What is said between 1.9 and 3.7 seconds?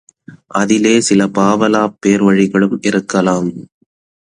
பேர்வழிகளும் இருக்கலாம்.